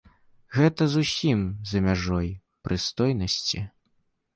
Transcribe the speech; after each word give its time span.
Гэта 0.57 0.87
зусім 0.93 1.45
за 1.75 1.85
мяжой 1.91 2.29
прыстойнасці. 2.67 3.69